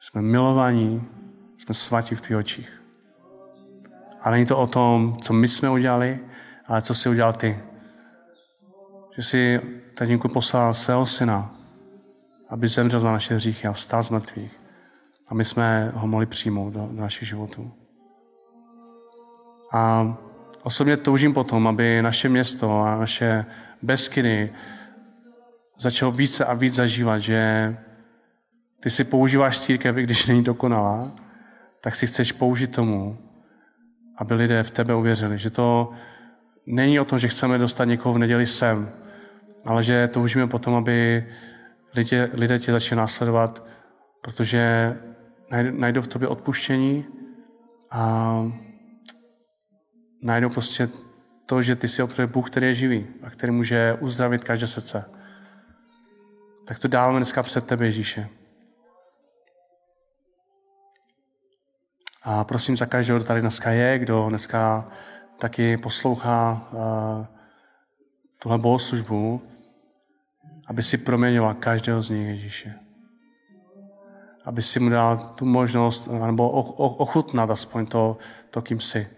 [0.00, 1.04] jsme milovaní,
[1.56, 2.82] jsme svatí v tvých očích.
[4.20, 6.20] A není to o tom, co my jsme udělali,
[6.66, 7.58] ale co jsi udělal ty.
[9.16, 9.60] Že jsi
[9.94, 11.57] tatínku poslal svého syna,
[12.48, 14.60] aby zemřel za naše hříchy a vstal z mrtvých.
[15.28, 17.72] A my jsme ho mohli přijmout do, do našich životů.
[19.72, 20.14] A
[20.62, 23.44] osobně toužím potom, aby naše město a naše
[23.82, 24.50] Beskyny
[25.78, 27.76] začalo více a víc zažívat, že
[28.80, 31.12] ty si používáš církev, i když není dokonalá,
[31.80, 33.18] tak si chceš použít tomu,
[34.16, 35.38] aby lidé v tebe uvěřili.
[35.38, 35.92] Že to
[36.66, 38.90] není o tom, že chceme dostat někoho v neděli sem,
[39.64, 41.26] ale že toužíme potom, aby
[41.94, 43.66] lidé, lidé tě začali následovat,
[44.20, 44.94] protože
[45.70, 47.06] najdou v tobě odpuštění
[47.90, 48.42] a
[50.22, 50.88] najdou prostě
[51.46, 55.10] to, že ty jsi opravdu Bůh, který je živý a který může uzdravit každé srdce.
[56.66, 58.28] Tak to dáváme dneska před tebe, Ježíše.
[62.22, 64.88] A prosím za každého, kdo tady dneska je, kdo dneska
[65.38, 67.26] taky poslouchá uh,
[68.38, 69.42] tuhle bohoslužbu,
[70.68, 72.74] aby si proměňoval každého z nich, Ježíše.
[74.44, 78.18] Aby si mu dal tu možnost, nebo ochutnat aspoň to,
[78.50, 79.08] to kým jsi.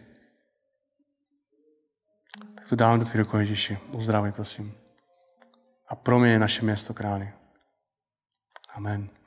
[2.55, 3.79] Tak to dávám do tvých rukou, Ježíši.
[3.93, 4.75] Uzdravuj, prosím.
[5.89, 7.33] A proměň naše město králi.
[8.75, 9.20] Amen.